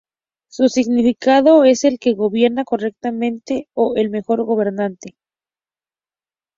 Su 0.49 0.67
significado 0.67 1.63
es 1.63 1.83
"el 1.83 1.99
que 1.99 2.15
gobierna 2.15 2.63
correctamente" 2.65 3.67
o 3.75 3.93
"el 3.97 4.09
mejor 4.09 4.43
gobernante". 4.43 5.15